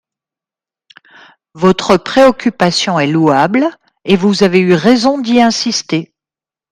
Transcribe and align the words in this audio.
Votre 1.53 1.95
préoccupation 1.95 2.99
est 2.99 3.05
louable, 3.05 3.69
et 4.03 4.15
vous 4.15 4.41
avez 4.41 4.57
eu 4.59 4.73
raison 4.73 5.19
d’y 5.19 5.39
insister. 5.39 6.11